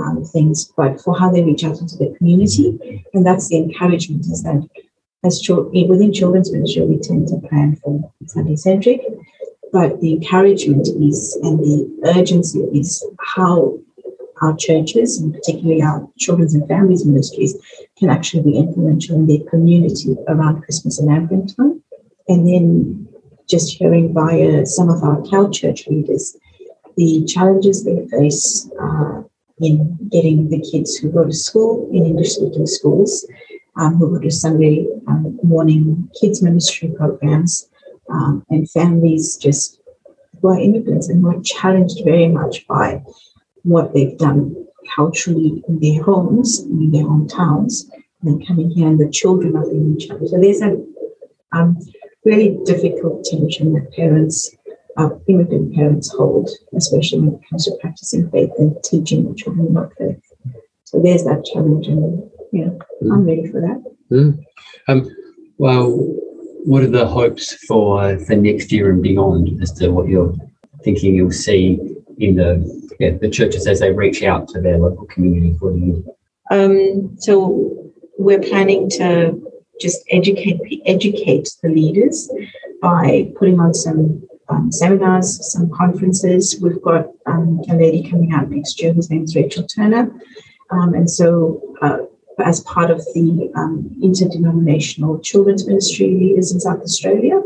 um, 0.00 0.24
things, 0.24 0.72
but 0.76 1.00
for 1.00 1.18
how 1.18 1.30
they 1.30 1.42
reach 1.42 1.64
out 1.64 1.80
into 1.80 1.96
the 1.96 2.14
community. 2.16 3.04
And 3.14 3.24
that's 3.26 3.48
the 3.48 3.56
encouragement 3.56 4.22
is 4.26 4.42
that 4.42 4.68
as 5.22 5.46
within 5.48 6.12
children's 6.12 6.52
ministry, 6.52 6.82
we 6.82 6.98
tend 6.98 7.28
to 7.28 7.48
plan 7.48 7.76
for 7.76 8.12
Sunday 8.26 8.56
centric. 8.56 9.02
but 9.72 10.00
the 10.00 10.14
encouragement 10.14 10.88
is 10.88 11.38
and 11.42 11.60
the 11.60 11.78
urgency 12.16 12.60
is 12.72 13.04
how 13.34 13.78
our 14.42 14.56
churches, 14.56 15.20
and 15.20 15.34
particularly 15.34 15.82
our 15.82 16.08
children's 16.18 16.54
and 16.54 16.66
families 16.66 17.04
ministries, 17.04 17.56
can 17.98 18.08
actually 18.08 18.42
be 18.42 18.56
influential 18.56 19.16
in 19.16 19.26
their 19.26 19.44
community 19.50 20.16
around 20.28 20.62
Christmas 20.62 20.98
and 20.98 21.10
Advent 21.10 21.54
time. 21.54 21.82
And 22.26 22.48
then 22.48 23.08
just 23.48 23.76
hearing 23.76 24.14
via 24.14 24.64
some 24.64 24.88
of 24.88 25.02
our 25.02 25.20
CALD 25.22 25.52
church 25.52 25.86
leaders 25.88 26.36
the 26.96 27.24
challenges 27.24 27.84
they 27.84 28.06
face 28.08 28.68
uh, 28.80 29.22
in 29.60 29.98
getting 30.10 30.48
the 30.48 30.60
kids 30.60 30.96
who 30.96 31.10
go 31.10 31.24
to 31.24 31.32
school 31.32 31.88
in 31.92 32.04
English 32.04 32.30
speaking 32.30 32.66
schools, 32.66 33.26
um, 33.76 33.96
who 33.96 34.10
go 34.10 34.20
to 34.20 34.30
Sunday 34.30 34.86
um, 35.06 35.38
morning 35.42 36.08
kids 36.20 36.42
ministry 36.42 36.88
programs, 36.96 37.68
um, 38.10 38.44
and 38.50 38.70
families 38.70 39.36
just 39.36 39.80
who 40.40 40.48
are 40.48 40.58
immigrants 40.58 41.08
and 41.08 41.20
who 41.22 41.30
are 41.30 41.42
challenged 41.42 42.04
very 42.04 42.28
much 42.28 42.66
by 42.66 43.02
what 43.62 43.92
they've 43.92 44.18
done 44.18 44.54
culturally 44.94 45.62
in 45.68 45.78
their 45.78 46.02
homes, 46.02 46.60
in 46.60 46.90
their 46.90 47.04
hometowns, 47.04 47.84
and 48.22 48.40
then 48.40 48.46
coming 48.46 48.70
here 48.70 48.88
and 48.88 48.98
the 48.98 49.10
children 49.10 49.56
are 49.56 49.68
being 49.68 49.98
challenged. 49.98 50.30
So 50.30 50.40
there's 50.40 50.62
a 50.62 50.82
um, 51.52 51.78
really 52.24 52.58
difficult 52.64 53.24
tension 53.24 53.72
that 53.74 53.92
parents, 53.92 54.54
uh, 54.96 55.10
immigrant 55.28 55.74
parents 55.74 56.12
hold, 56.12 56.50
especially 56.74 57.20
when 57.20 57.34
it 57.34 57.40
comes 57.48 57.64
to 57.64 57.76
practicing 57.80 58.30
faith 58.30 58.50
and 58.58 58.76
teaching 58.84 59.28
the 59.28 59.34
children 59.34 59.68
about 59.68 59.92
faith. 59.96 60.20
So 60.84 61.00
there's 61.00 61.24
that 61.24 61.44
challenge, 61.44 61.86
and 61.86 62.28
yeah, 62.52 62.70
mm. 63.02 63.12
I'm 63.12 63.24
ready 63.24 63.46
for 63.46 63.60
that. 63.60 63.82
Mm. 64.10 64.42
Um, 64.88 65.08
well, 65.58 65.90
what 66.64 66.82
are 66.82 66.88
the 66.88 67.06
hopes 67.06 67.54
for 67.66 68.18
for 68.18 68.34
next 68.34 68.72
year 68.72 68.90
and 68.90 69.02
beyond 69.02 69.62
as 69.62 69.72
to 69.74 69.90
what 69.90 70.08
you're 70.08 70.34
thinking 70.82 71.14
you'll 71.14 71.30
see 71.30 71.78
in 72.18 72.36
the 72.36 72.90
yeah, 72.98 73.10
the 73.20 73.30
churches 73.30 73.66
as 73.66 73.80
they 73.80 73.92
reach 73.92 74.22
out 74.22 74.48
to 74.48 74.60
their 74.60 74.78
local 74.78 75.06
community 75.06 75.56
for 75.58 75.72
the 75.72 75.78
year? 75.78 76.02
Um, 76.50 77.16
so 77.18 77.92
we're 78.18 78.40
planning 78.40 78.90
to 78.90 79.40
just 79.80 80.04
educate 80.10 80.60
educate 80.86 81.48
the 81.62 81.68
leaders 81.68 82.28
by 82.82 83.30
putting 83.36 83.60
on 83.60 83.72
some 83.72 84.22
um, 84.50 84.70
seminars, 84.72 85.52
some 85.52 85.70
conferences. 85.70 86.58
We've 86.60 86.82
got 86.82 87.06
um, 87.26 87.62
a 87.70 87.74
lady 87.74 88.08
coming 88.08 88.32
out 88.32 88.50
next 88.50 88.80
year 88.80 88.92
whose 88.92 89.10
name 89.10 89.24
is 89.24 89.36
Rachel 89.36 89.66
Turner, 89.66 90.12
um, 90.70 90.94
and 90.94 91.10
so. 91.10 91.76
Uh, 91.80 91.98
as 92.42 92.60
part 92.60 92.90
of 92.90 93.04
the 93.12 93.52
um, 93.54 93.94
interdenominational 94.02 95.18
children's 95.18 95.66
ministry 95.66 96.06
leaders 96.06 96.52
in 96.52 96.58
South 96.58 96.80
Australia, 96.80 97.38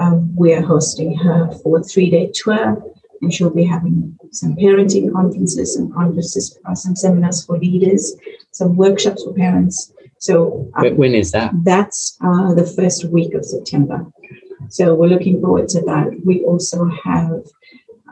um, 0.00 0.34
we're 0.34 0.60
hosting 0.62 1.16
her 1.16 1.48
for 1.62 1.78
a 1.78 1.82
three-day 1.84 2.32
tour 2.34 2.82
and 3.22 3.32
she'll 3.32 3.54
be 3.54 3.64
having 3.64 4.18
some 4.32 4.56
parenting 4.56 5.12
conferences, 5.12 5.74
some 5.74 5.92
conferences, 5.92 6.58
uh, 6.66 6.74
some 6.74 6.96
seminars 6.96 7.44
for 7.46 7.56
leaders, 7.58 8.14
some 8.50 8.76
workshops 8.76 9.22
for 9.22 9.32
parents. 9.32 9.92
So 10.18 10.70
um, 10.74 10.96
when 10.96 11.14
is 11.14 11.30
that? 11.32 11.52
That's 11.62 12.18
uh, 12.20 12.54
the 12.54 12.66
first 12.66 13.04
week 13.04 13.34
of 13.34 13.44
September. 13.44 14.06
So 14.72 14.94
we're 14.94 15.08
looking 15.08 15.40
forward 15.40 15.68
to 15.68 15.80
that. 15.82 16.20
We 16.24 16.42
also 16.44 16.86
have 17.04 17.44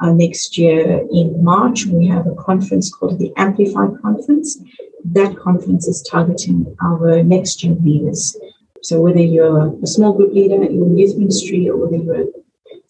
uh, 0.03 0.13
next 0.13 0.59
year 0.59 1.07
in 1.11 1.43
March, 1.43 1.87
we 1.87 2.07
have 2.09 2.27
a 2.27 2.35
conference 2.35 2.93
called 2.93 3.19
the 3.19 3.33
Amplify 3.37 3.89
Conference. 4.03 4.59
That 5.05 5.39
conference 5.39 5.89
is 5.89 6.03
targeting 6.03 6.77
our 6.83 7.23
next 7.23 7.57
gen 7.57 7.83
leaders. 7.83 8.37
So 8.83 9.01
whether 9.01 9.21
you're 9.21 9.75
a 9.83 9.87
small 9.87 10.13
group 10.13 10.33
leader 10.33 10.63
in 10.63 10.97
youth 10.97 11.17
ministry 11.17 11.69
or 11.69 11.77
whether 11.77 11.97
you're 11.97 12.23
a 12.23 12.27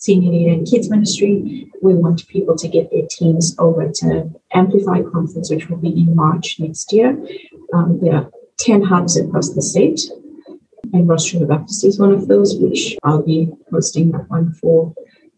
senior 0.00 0.32
leader 0.32 0.52
in 0.52 0.64
kids 0.64 0.90
ministry. 0.90 1.70
We 1.82 1.94
want 1.94 2.26
people 2.26 2.56
to 2.56 2.68
get 2.68 2.90
their 2.90 3.06
teams 3.08 3.54
over 3.58 3.88
to 3.96 4.30
Amplify 4.52 5.02
Conference, 5.02 5.50
which 5.50 5.68
will 5.68 5.76
be 5.76 5.90
in 5.90 6.16
March 6.16 6.58
next 6.58 6.92
year. 6.92 7.10
Um, 7.74 8.00
there 8.00 8.16
are 8.16 8.30
10 8.58 8.82
hubs 8.82 9.16
across 9.16 9.50
the 9.54 9.62
state, 9.62 10.00
and 10.92 11.06
Cross 11.06 11.32
River 11.34 11.46
Baptist 11.46 11.84
is 11.84 11.98
one 11.98 12.12
of 12.12 12.28
those, 12.28 12.56
which 12.56 12.96
I'll 13.02 13.22
be 13.22 13.50
hosting 13.70 14.10
that 14.12 14.28
one 14.28 14.52
for 14.54 14.94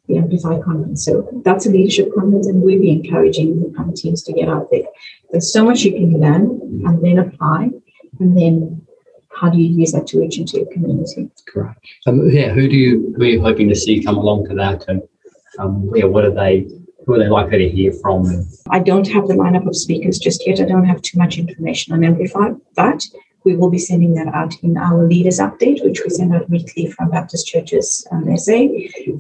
the 0.08 0.18
Amplify 0.18 0.60
Conference. 0.60 1.04
So 1.04 1.28
that's 1.44 1.66
a 1.66 1.70
leadership 1.70 2.12
conference, 2.14 2.46
and 2.46 2.62
we'll 2.62 2.80
be 2.80 2.90
encouraging 2.90 3.74
um, 3.78 3.92
teams 3.94 4.22
to 4.24 4.32
get 4.32 4.48
out 4.48 4.68
there. 4.70 4.84
There's 5.30 5.52
so 5.52 5.64
much 5.64 5.82
you 5.82 5.92
can 5.92 6.20
learn 6.20 6.60
and 6.86 7.02
then 7.02 7.18
apply, 7.18 7.70
and 8.20 8.36
then 8.36 8.86
how 9.34 9.48
do 9.48 9.58
you 9.58 9.68
use 9.68 9.92
that 9.92 10.06
to 10.08 10.20
reach 10.20 10.38
into 10.38 10.58
your 10.58 10.66
community? 10.72 11.30
Correct. 11.46 11.80
Um, 12.06 12.28
yeah, 12.28 12.50
who 12.50 12.68
do 12.68 12.76
you 12.76 13.14
who 13.16 13.22
are 13.22 13.26
you 13.26 13.40
hoping 13.40 13.68
to 13.68 13.74
see 13.74 14.02
come 14.02 14.16
along 14.16 14.48
to 14.48 14.54
that, 14.54 14.84
and 14.88 15.02
um, 15.58 15.90
yeah, 15.94 16.04
what 16.04 16.24
are 16.24 16.34
they? 16.34 16.68
Who 17.06 17.14
are 17.14 17.18
they 17.18 17.28
likely 17.28 17.58
to 17.58 17.68
hear 17.68 17.92
from? 17.92 18.46
I 18.70 18.78
don't 18.78 19.08
have 19.08 19.26
the 19.26 19.34
lineup 19.34 19.66
of 19.66 19.74
speakers 19.74 20.18
just 20.18 20.46
yet. 20.46 20.60
I 20.60 20.64
don't 20.64 20.84
have 20.84 21.02
too 21.02 21.18
much 21.18 21.36
information 21.36 21.92
on 21.92 22.04
Amplify, 22.04 22.50
but 22.76 23.04
we 23.44 23.56
will 23.56 23.70
be 23.70 23.78
sending 23.78 24.14
that 24.14 24.28
out 24.34 24.54
in 24.62 24.76
our 24.76 25.06
leaders 25.06 25.38
update, 25.38 25.84
which 25.84 26.02
we 26.04 26.10
send 26.10 26.34
out 26.34 26.48
weekly 26.48 26.86
from 26.86 27.10
Baptist 27.10 27.46
churches 27.46 28.06
um, 28.10 28.36
SA. 28.36 28.68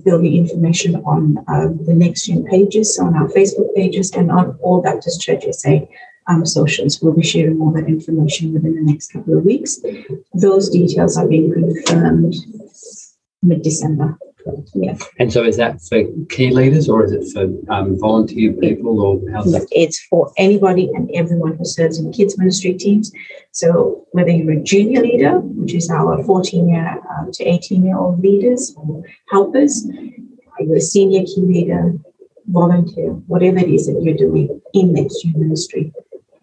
There'll 0.04 0.22
be 0.22 0.38
information 0.38 0.96
on 0.96 1.38
uh, 1.48 1.68
the 1.84 1.94
next 1.94 2.26
gen 2.26 2.44
pages, 2.44 2.98
on 2.98 3.16
our 3.16 3.28
Facebook 3.28 3.74
pages, 3.74 4.10
and 4.12 4.30
on 4.30 4.58
all 4.62 4.82
Baptist 4.82 5.20
churches 5.20 5.62
SA 5.62 5.80
um, 6.28 6.46
socials. 6.46 7.00
We'll 7.00 7.14
be 7.14 7.22
sharing 7.22 7.60
all 7.60 7.72
that 7.72 7.86
information 7.86 8.52
within 8.52 8.74
the 8.74 8.82
next 8.82 9.12
couple 9.12 9.36
of 9.36 9.44
weeks. 9.44 9.80
Those 10.34 10.70
details 10.70 11.16
are 11.16 11.26
being 11.26 11.52
confirmed 11.52 12.34
mid 13.42 13.62
December. 13.62 14.18
Yeah. 14.74 14.96
And 15.18 15.32
so 15.32 15.44
is 15.44 15.56
that 15.56 15.80
for 15.82 16.04
key 16.28 16.50
leaders 16.50 16.88
or 16.88 17.04
is 17.04 17.12
it 17.12 17.32
for 17.32 17.72
um, 17.72 17.98
volunteer 17.98 18.52
people 18.52 19.00
or 19.00 19.20
how's 19.32 19.52
that? 19.52 19.66
It's 19.70 20.00
for 20.00 20.32
anybody 20.36 20.90
and 20.94 21.10
everyone 21.14 21.56
who 21.56 21.64
serves 21.64 21.98
in 21.98 22.12
kids 22.12 22.38
ministry 22.38 22.74
teams. 22.74 23.12
So 23.52 24.06
whether 24.12 24.30
you're 24.30 24.52
a 24.52 24.62
junior 24.62 25.02
leader, 25.02 25.38
which 25.40 25.74
is 25.74 25.90
our 25.90 26.22
14 26.24 26.68
year 26.68 27.00
uh, 27.10 27.26
to 27.32 27.44
18 27.44 27.84
year 27.84 27.96
old 27.96 28.20
leaders 28.20 28.74
or 28.76 29.04
helpers, 29.30 29.86
you're 30.60 30.76
a 30.76 30.80
senior 30.80 31.24
key 31.24 31.40
leader, 31.40 31.94
volunteer, 32.46 33.10
whatever 33.26 33.58
it 33.58 33.68
is 33.68 33.86
that 33.86 34.00
you're 34.02 34.16
doing 34.16 34.60
in 34.74 34.92
the 34.92 35.08
key 35.08 35.32
ministry, 35.36 35.92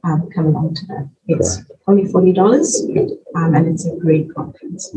um, 0.03 0.29
come 0.33 0.47
along 0.47 0.75
to 0.75 0.85
that. 0.87 1.09
It's 1.27 1.57
right. 1.57 1.65
only 1.87 2.05
forty 2.11 2.33
dollars, 2.33 2.81
um, 3.35 3.55
and 3.55 3.67
it's 3.67 3.85
a 3.85 3.95
great 3.97 4.33
conference. 4.33 4.93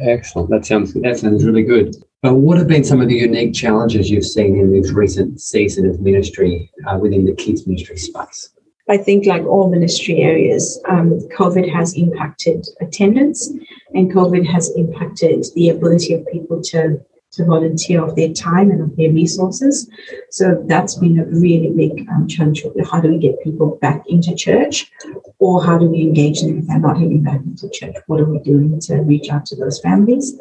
Excellent. 0.00 0.50
That 0.50 0.64
sounds 0.64 0.94
that 0.94 1.18
sounds 1.18 1.44
really 1.44 1.62
good. 1.62 1.96
But 2.22 2.36
what 2.36 2.56
have 2.56 2.68
been 2.68 2.84
some 2.84 3.00
of 3.00 3.08
the 3.08 3.16
unique 3.16 3.52
challenges 3.52 4.08
you've 4.08 4.24
seen 4.24 4.56
in 4.56 4.72
this 4.72 4.92
recent 4.92 5.40
season 5.40 5.90
of 5.90 6.00
ministry 6.00 6.70
uh, 6.86 6.96
within 6.96 7.24
the 7.24 7.34
kids 7.34 7.66
ministry 7.66 7.96
space? 7.96 8.50
I 8.88 8.96
think, 8.96 9.26
like 9.26 9.44
all 9.44 9.68
ministry 9.68 10.18
areas, 10.18 10.80
um, 10.88 11.18
COVID 11.36 11.72
has 11.72 11.94
impacted 11.94 12.66
attendance, 12.80 13.50
and 13.94 14.12
COVID 14.12 14.46
has 14.46 14.70
impacted 14.76 15.46
the 15.56 15.70
ability 15.70 16.14
of 16.14 16.26
people 16.28 16.62
to 16.64 17.00
to 17.32 17.44
volunteer 17.44 18.02
of 18.04 18.14
their 18.14 18.32
time 18.32 18.70
and 18.70 18.80
of 18.80 18.96
their 18.96 19.10
resources. 19.10 19.88
So 20.30 20.62
that's 20.66 20.96
been 20.96 21.18
a 21.18 21.24
really 21.24 21.70
big 21.70 22.06
um, 22.10 22.28
challenge. 22.28 22.62
How 22.90 23.00
do 23.00 23.08
we 23.08 23.18
get 23.18 23.42
people 23.42 23.78
back 23.80 24.04
into 24.06 24.34
church? 24.34 24.90
Or 25.38 25.64
how 25.64 25.78
do 25.78 25.86
we 25.86 26.02
engage 26.02 26.42
them 26.42 26.58
if 26.58 26.66
they're 26.66 26.78
not 26.78 26.98
heading 26.98 27.22
back 27.22 27.40
into 27.40 27.70
church? 27.70 27.96
What 28.06 28.20
are 28.20 28.26
we 28.26 28.38
doing 28.40 28.78
to 28.80 28.96
reach 28.96 29.30
out 29.30 29.46
to 29.46 29.56
those 29.56 29.80
families? 29.80 30.38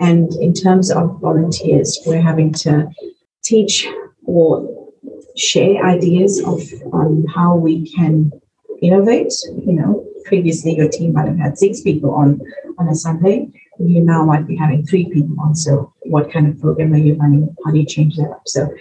And 0.00 0.34
in 0.34 0.52
terms 0.52 0.90
of 0.90 1.20
volunteers, 1.20 2.00
we're 2.06 2.20
having 2.20 2.52
to 2.54 2.88
teach 3.42 3.86
or 4.24 4.68
share 5.36 5.84
ideas 5.86 6.40
of 6.40 6.60
on 6.92 7.24
how 7.32 7.54
we 7.54 7.88
can 7.94 8.32
innovate. 8.82 9.32
You 9.64 9.74
know, 9.74 10.06
previously 10.24 10.74
your 10.74 10.88
team 10.88 11.12
might 11.12 11.28
have 11.28 11.38
had 11.38 11.56
six 11.56 11.80
people 11.80 12.10
on 12.14 12.40
on 12.78 12.88
a 12.88 12.94
Sunday 12.94 13.48
you 13.88 14.02
now 14.02 14.24
might 14.24 14.46
be 14.46 14.56
having 14.56 14.84
three 14.84 15.08
people 15.10 15.36
on. 15.40 15.54
So 15.54 15.92
what 16.02 16.32
kind 16.32 16.46
of 16.46 16.60
program 16.60 16.92
are 16.94 16.98
you 16.98 17.14
running? 17.14 17.54
How 17.64 17.72
do 17.72 17.78
you 17.78 17.86
change 17.86 18.16
that 18.16 18.30
up? 18.30 18.42
So 18.46 18.72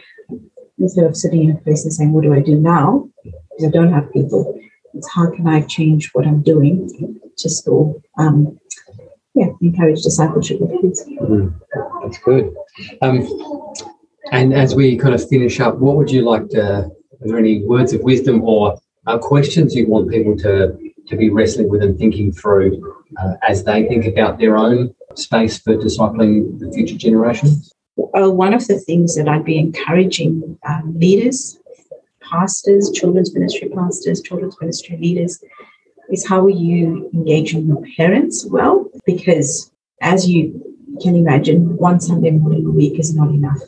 instead 0.77 1.05
of 1.05 1.15
sitting 1.15 1.43
in 1.43 1.51
a 1.51 1.59
place 1.59 1.83
and 1.83 1.93
saying, 1.93 2.11
what 2.11 2.23
do 2.23 2.33
I 2.33 2.39
do 2.39 2.57
now? 2.57 3.09
Because 3.23 3.65
I 3.67 3.69
don't 3.69 3.93
have 3.93 4.11
people, 4.11 4.59
it's 4.93 5.09
how 5.11 5.29
can 5.31 5.47
I 5.47 5.61
change 5.61 6.09
what 6.13 6.25
I'm 6.25 6.41
doing 6.41 6.89
to 7.37 8.01
um, 8.17 8.59
yeah, 9.33 9.47
encourage 9.61 10.01
discipleship 10.01 10.59
with 10.59 10.81
kids. 10.81 11.05
Mm, 11.07 11.53
that's 12.03 12.17
good. 12.19 12.53
Um, 13.01 13.27
and 14.31 14.53
as 14.53 14.75
we 14.75 14.97
kind 14.97 15.13
of 15.15 15.27
finish 15.27 15.59
up, 15.59 15.77
what 15.77 15.95
would 15.95 16.11
you 16.11 16.23
like 16.23 16.49
to, 16.49 16.61
are 16.61 16.91
there 17.21 17.37
any 17.37 17.63
words 17.63 17.93
of 17.93 18.01
wisdom 18.01 18.43
or 18.43 18.79
uh, 19.07 19.17
questions 19.17 19.73
you 19.75 19.87
want 19.87 20.09
people 20.09 20.37
to, 20.37 20.77
to 21.11 21.17
be 21.17 21.29
wrestling 21.29 21.69
with 21.69 21.83
and 21.83 21.97
thinking 21.97 22.31
through 22.31 23.03
uh, 23.21 23.33
as 23.47 23.63
they 23.63 23.87
think 23.87 24.05
about 24.05 24.39
their 24.39 24.57
own 24.57 24.93
space 25.15 25.59
for 25.59 25.75
discipling 25.75 26.57
the 26.59 26.71
future 26.71 26.97
generations? 26.97 27.71
Uh, 28.15 28.31
one 28.31 28.53
of 28.53 28.65
the 28.67 28.79
things 28.79 29.15
that 29.15 29.27
I'd 29.27 29.45
be 29.45 29.59
encouraging 29.59 30.57
um, 30.67 30.97
leaders, 30.97 31.59
pastors, 32.21 32.89
children's 32.91 33.33
ministry 33.33 33.69
pastors, 33.69 34.21
children's 34.21 34.55
ministry 34.59 34.97
leaders, 34.97 35.43
is 36.09 36.27
how 36.27 36.43
are 36.45 36.49
you 36.49 37.09
engaging 37.13 37.67
your 37.67 37.83
parents 37.95 38.45
well? 38.45 38.89
Because 39.05 39.71
as 40.01 40.29
you 40.29 40.71
can 41.01 41.15
imagine, 41.15 41.77
one 41.77 41.99
Sunday 41.99 42.31
morning 42.31 42.65
a 42.65 42.69
week 42.69 42.99
is 42.99 43.15
not 43.15 43.29
enough. 43.29 43.61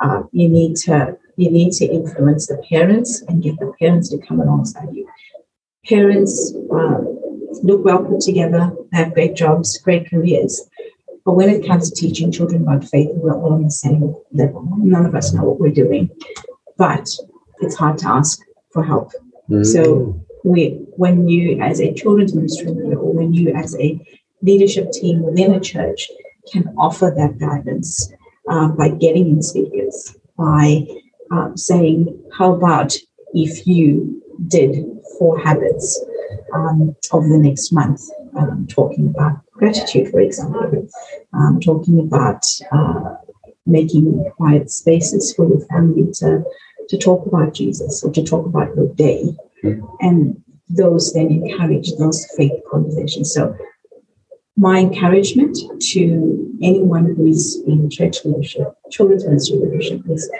uh, 0.00 0.22
you 0.32 0.48
need 0.48 0.76
to 0.76 1.16
you 1.36 1.50
need 1.50 1.72
to 1.72 1.84
influence 1.84 2.46
the 2.46 2.62
parents 2.70 3.22
and 3.22 3.42
get 3.42 3.58
the 3.58 3.72
parents 3.80 4.08
to 4.10 4.18
come 4.18 4.40
alongside 4.40 4.88
you. 4.92 5.08
Parents 5.88 6.54
uh, 6.74 6.98
look 7.62 7.84
well 7.84 8.04
put 8.04 8.20
together, 8.20 8.72
have 8.92 9.14
great 9.14 9.34
jobs, 9.34 9.78
great 9.78 10.08
careers, 10.08 10.68
but 11.24 11.32
when 11.32 11.48
it 11.48 11.66
comes 11.66 11.90
to 11.90 11.96
teaching 11.96 12.30
children 12.30 12.62
about 12.62 12.84
faith, 12.84 13.08
we're 13.14 13.34
all 13.34 13.54
on 13.54 13.62
the 13.62 13.70
same 13.70 14.14
level. 14.32 14.68
None 14.78 15.06
of 15.06 15.14
us 15.14 15.32
know 15.32 15.44
what 15.44 15.60
we're 15.60 15.70
doing, 15.70 16.10
but 16.76 17.08
it's 17.60 17.76
hard 17.76 17.98
to 17.98 18.08
ask 18.08 18.40
for 18.72 18.84
help. 18.84 19.12
Mm. 19.48 19.64
So 19.64 20.20
we, 20.44 20.72
when 20.96 21.26
you, 21.26 21.60
as 21.62 21.80
a 21.80 21.94
children's 21.94 22.34
ministry 22.34 22.66
leader, 22.66 22.98
or 22.98 23.12
when 23.12 23.32
you, 23.32 23.54
as 23.54 23.74
a 23.76 23.98
leadership 24.42 24.92
team 24.92 25.22
within 25.22 25.54
a 25.54 25.60
church, 25.60 26.08
can 26.52 26.68
offer 26.76 27.12
that 27.16 27.38
guidance 27.38 28.12
uh, 28.50 28.68
by 28.68 28.90
getting 28.90 29.28
in 29.28 29.42
speakers, 29.42 30.14
by 30.36 30.86
um, 31.30 31.56
saying, 31.56 32.22
"How 32.36 32.52
about 32.54 32.94
if 33.32 33.66
you 33.66 34.22
did 34.48 34.84
four 35.18 35.38
habits 35.38 36.04
um, 36.52 36.94
over 37.12 37.28
the 37.28 37.38
next 37.38 37.72
month?" 37.72 38.02
Um, 38.36 38.66
talking 38.68 39.08
about 39.08 39.38
gratitude, 39.52 40.10
for 40.10 40.20
example, 40.20 40.88
um, 41.32 41.60
talking 41.60 42.00
about 42.00 42.44
uh, 42.72 43.14
making 43.66 44.30
quiet 44.36 44.70
spaces 44.70 45.32
for 45.34 45.48
your 45.48 45.60
family 45.66 46.10
to 46.14 46.44
to 46.88 46.98
talk 46.98 47.26
about 47.26 47.54
Jesus 47.54 48.04
or 48.04 48.12
to 48.12 48.22
talk 48.22 48.46
about 48.46 48.74
your 48.76 48.88
day, 48.94 49.34
and 50.00 50.42
those 50.68 51.12
then 51.12 51.28
encourage 51.30 51.92
those 51.96 52.26
faith 52.36 52.52
conversations. 52.70 53.32
So 53.32 53.56
my 54.56 54.78
encouragement 54.78 55.58
to 55.92 56.56
anyone 56.62 57.14
who 57.14 57.26
is 57.26 57.62
in 57.66 57.90
church 57.90 58.24
leadership, 58.24 58.74
children's 58.90 59.26
ministry 59.26 59.58
leadership, 59.58 60.02
is 60.08 60.30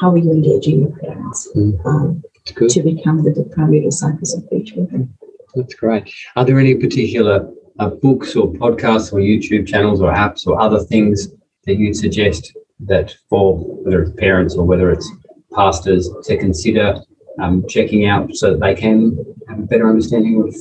how 0.00 0.12
are 0.12 0.18
you 0.18 0.30
engaging 0.32 0.80
your 0.80 0.96
parents 0.98 1.48
mm. 1.54 1.84
um, 1.84 2.22
to 2.54 2.82
become 2.82 3.22
the 3.22 3.50
primary 3.52 3.80
disciples 3.80 4.34
of 4.34 4.48
their 4.50 4.62
children? 4.62 5.14
That's 5.54 5.74
great. 5.74 6.12
Are 6.36 6.44
there 6.44 6.58
any 6.58 6.74
particular 6.74 7.50
uh, 7.78 7.88
books 7.88 8.36
or 8.36 8.52
podcasts 8.52 9.12
or 9.12 9.20
YouTube 9.20 9.66
channels 9.66 10.00
or 10.00 10.12
apps 10.12 10.46
or 10.46 10.60
other 10.60 10.80
things 10.80 11.28
that 11.64 11.76
you'd 11.76 11.96
suggest 11.96 12.56
that 12.80 13.14
for 13.28 13.58
whether 13.58 14.02
it's 14.02 14.12
parents 14.12 14.54
or 14.54 14.64
whether 14.64 14.90
it's 14.90 15.10
pastors 15.54 16.08
to 16.24 16.36
consider 16.38 17.00
um, 17.40 17.66
checking 17.68 18.06
out 18.06 18.34
so 18.34 18.52
that 18.52 18.60
they 18.60 18.74
can 18.74 19.16
have 19.48 19.58
a 19.58 19.62
better 19.62 19.88
understanding 19.88 20.42
of 20.42 20.54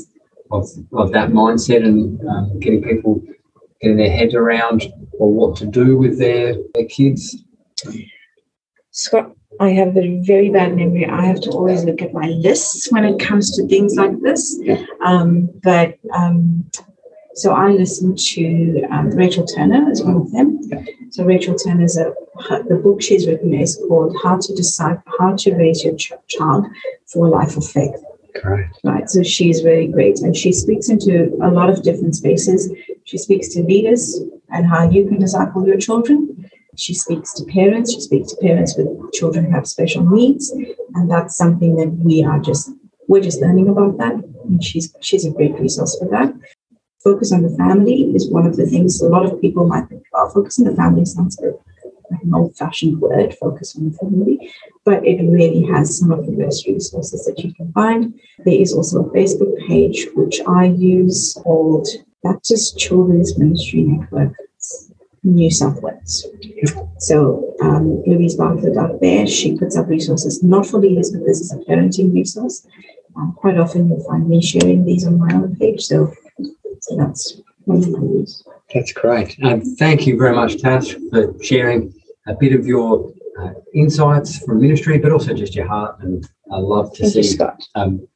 of, 0.51 0.67
of 0.93 1.12
that 1.12 1.29
mindset 1.29 1.86
and 1.86 2.19
um, 2.27 2.60
getting 2.60 2.81
people 2.81 3.22
getting 3.81 3.98
their 3.98 4.12
heads 4.12 4.34
around 4.34 4.91
or 5.13 5.31
what 5.31 5.55
to 5.58 5.65
do 5.65 5.98
with 5.98 6.17
their, 6.17 6.55
their 6.74 6.86
kids? 6.86 7.43
Scott, 8.91 9.36
I 9.60 9.72
have 9.72 9.98
a 9.98 10.20
very 10.22 10.50
bad 10.50 10.75
memory. 10.75 11.06
I 11.06 11.25
have 11.25 11.41
to 11.41 11.50
always 11.51 11.84
look 11.84 12.01
at 12.01 12.13
my 12.13 12.27
lists 12.27 12.91
when 12.91 13.03
it 13.03 13.20
comes 13.20 13.56
to 13.56 13.68
things 13.68 13.96
like 13.96 14.20
this. 14.22 14.60
Um, 15.03 15.50
but 15.63 15.98
um, 16.13 16.70
so 17.34 17.53
I 17.53 17.70
listen 17.70 18.15
to 18.15 18.84
um, 18.91 19.10
Rachel 19.12 19.46
Turner 19.46 19.89
as 19.89 20.03
one 20.03 20.18
of 20.18 20.32
them. 20.32 20.60
So 21.12 21.25
Rachel 21.25 21.56
Turner 21.56 21.84
is 21.84 21.98
a 21.98 22.13
the 22.68 22.79
book 22.82 23.01
she's 23.01 23.27
written 23.27 23.53
is 23.53 23.75
called 23.88 24.15
How 24.24 24.38
to 24.38 24.56
Decide 24.56 25.01
How 25.20 25.36
to 25.36 25.56
Raise 25.56 25.84
Your 25.84 25.96
Ch- 25.96 26.13
Child 26.27 26.68
for 27.08 27.27
a 27.27 27.29
Life 27.29 27.58
of 27.58 27.65
Faith. 27.68 27.96
Correct. 28.36 28.79
Right. 28.84 29.10
So 29.10 29.24
she's 29.24 29.63
really 29.63 29.88
great. 29.88 30.20
And 30.20 30.36
she 30.36 30.53
speaks 30.53 30.89
into 30.89 31.38
a 31.41 31.50
lot 31.50 31.70
of 31.70 31.84
different 31.84 32.15
spaces. 32.15 32.72
She 33.03 33.18
speaks 33.18 33.50
to 33.50 33.63
leaders 33.63 34.22
and 34.50 34.65
how 34.68 34.89
you 34.89 35.08
can 35.08 35.20
disciple 35.20 35.68
your 35.68 35.77
children. 35.77 36.38
She 36.79 36.93
speaks 36.93 37.33
to 37.33 37.45
parents. 37.45 37.93
She 37.93 38.01
speaks 38.01 38.31
to 38.31 38.38
parents 38.41 38.75
with 38.77 38.88
children 39.13 39.45
who 39.45 39.51
have 39.51 39.67
special 39.67 40.05
needs. 40.05 40.51
And 40.95 41.09
that's 41.09 41.36
something 41.36 41.75
that 41.75 41.89
we 41.89 42.24
are 42.24 42.39
just 42.39 42.72
we're 43.07 43.22
just 43.22 43.42
learning 43.42 43.70
about 43.70 43.98
that. 43.98 44.13
And 44.13 44.63
she's 44.63 44.96
she's 45.01 45.25
a 45.25 45.31
great 45.31 45.59
resource 45.59 45.98
for 46.00 46.07
that. 46.09 46.33
Focus 47.03 47.31
on 47.31 47.44
the 47.44 47.55
family 47.57 48.11
is 48.15 48.29
one 48.29 48.46
of 48.46 48.55
the 48.55 48.65
things 48.65 49.01
a 49.01 49.07
lot 49.07 49.25
of 49.25 49.39
people 49.42 49.65
might 49.65 49.87
think, 49.87 50.03
oh, 50.13 50.29
focus 50.29 50.59
on 50.59 50.65
the 50.65 50.75
family 50.75 51.05
sounds 51.05 51.39
like 51.42 51.55
an 52.22 52.33
old 52.33 52.55
fashioned 52.55 53.00
word, 53.00 53.35
focus 53.39 53.75
on 53.75 53.89
the 53.89 53.98
family, 53.98 54.51
but 54.83 55.05
it 55.05 55.22
really 55.24 55.65
has 55.65 55.98
some 55.98 56.11
of 56.11 56.25
the 56.25 56.31
best 56.33 56.68
resources 56.68 57.25
that 57.25 57.39
you 57.44 57.53
can 57.53 57.72
find. 57.72 58.20
There 58.46 58.61
is 58.61 58.74
also 58.74 59.03
a 59.03 59.09
Facebook 59.11 59.68
page 59.68 60.07
which 60.15 60.42
I 60.48 60.65
use 60.65 61.37
called 61.42 61.87
Baptist 62.24 62.77
Children's 62.77 63.37
Ministry 63.37 63.83
Network. 63.83 64.33
New 65.24 65.51
South 65.51 65.82
Wales. 65.82 66.25
So 67.00 67.55
um, 67.62 68.03
Louise 68.05 68.36
Bartlett 68.36 68.77
out 68.77 69.01
there, 69.01 69.27
she 69.27 69.58
puts 69.58 69.77
up 69.77 69.88
resources 69.88 70.44
not 70.44 70.66
for 70.66 70.79
leaders, 70.79 71.12
but 71.12 71.25
this 71.25 71.40
is 71.42 71.53
a 71.53 71.58
parenting 71.58 72.14
resource. 72.14 72.66
Um, 73.16 73.34
quite 73.34 73.58
often 73.58 73.90
you'll 73.90 74.03
find 74.03 74.27
me 74.27 74.42
sharing 74.42 74.86
these 74.86 75.05
on 75.05 75.20
my 75.20 75.34
own 75.34 75.55
page. 75.55 75.86
So, 75.86 76.14
so 76.82 76.96
that's 76.98 77.42
one 77.66 77.79
of 77.79 77.90
my. 77.90 78.25
That's 78.74 78.94
great. 78.94 79.38
Um, 79.44 79.62
thank 79.62 80.05
you 80.05 80.18
very 80.18 80.36
much, 80.36 80.60
Tash, 80.60 80.96
for 81.10 81.34
sharing 81.44 81.94
a 82.27 82.36
bit 82.36 82.53
of 82.53 82.68
your 82.68 83.12
uh, 83.40 83.53
insights 83.74 84.44
from 84.46 84.62
ministry, 84.62 85.00
but 85.00 85.12
also 85.12 85.34
just 85.34 85.55
your 85.55 85.68
heart. 85.68 86.00
And 86.01 86.27
I 86.51 86.58
love 86.58 86.94
to 86.96 87.10
Thank 87.10 87.25
see 87.25 87.40
um, 87.75 88.08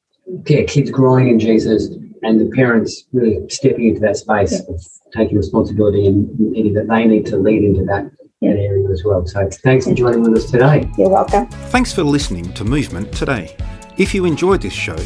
yeah, 0.47 0.63
kids 0.63 0.91
growing 0.91 1.29
in 1.29 1.39
Jesus 1.39 1.89
and 2.21 2.39
the 2.39 2.49
parents 2.55 3.05
really 3.11 3.47
stepping 3.49 3.89
into 3.89 4.01
that 4.01 4.17
space 4.17 4.53
yeah. 4.53 4.73
of 4.73 4.81
taking 5.15 5.37
responsibility 5.37 6.07
and 6.07 6.39
needing 6.39 6.73
that 6.73 6.87
they 6.87 7.05
need 7.05 7.25
to 7.27 7.37
lead 7.37 7.63
into 7.63 7.83
that, 7.85 8.11
yeah. 8.41 8.53
that 8.53 8.59
area 8.59 8.89
as 8.89 9.03
well. 9.03 9.25
So 9.25 9.49
thanks 9.49 9.85
for 9.85 9.93
joining 9.93 10.21
with 10.21 10.37
us 10.37 10.49
today. 10.49 10.89
You're 10.97 11.09
welcome. 11.09 11.47
Thanks 11.47 11.93
for 11.93 12.03
listening 12.03 12.51
to 12.53 12.63
Movement 12.63 13.11
today. 13.13 13.55
If 13.97 14.13
you 14.13 14.25
enjoyed 14.25 14.61
this 14.61 14.73
show, 14.73 14.97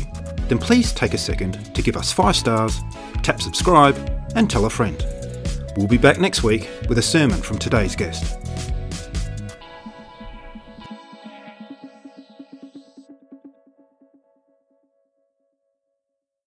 then 0.48 0.58
please 0.58 0.94
take 0.94 1.14
a 1.14 1.18
second 1.18 1.76
to 1.76 1.82
give 1.82 1.98
us 1.98 2.12
five 2.12 2.36
stars, 2.36 2.80
tap 3.22 3.42
subscribe, 3.42 3.96
and 4.36 4.50
tell 4.50 4.66
a 4.66 4.70
friend. 4.70 5.06
We'll 5.76 5.88
be 5.88 5.98
back 5.98 6.20
next 6.20 6.44
week 6.44 6.70
with 6.88 6.98
a 6.98 7.02
sermon 7.04 7.42
from 7.42 7.60
today's 7.60 7.96
guest. 7.96 8.47